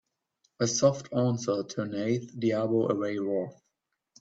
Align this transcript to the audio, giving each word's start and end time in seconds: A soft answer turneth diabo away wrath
A 0.59 0.65
soft 0.65 1.13
answer 1.13 1.63
turneth 1.63 2.33
diabo 2.39 2.87
away 2.89 3.19
wrath 3.19 3.61